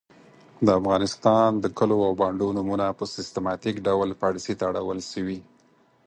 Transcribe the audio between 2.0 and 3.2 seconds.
او بانډو نومونه په